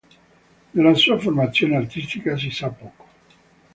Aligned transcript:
Della 0.71 0.95
sua 0.95 1.19
formazione 1.19 1.75
artistica 1.75 2.35
si 2.35 2.49
sa 2.49 2.69
poco. 2.71 3.07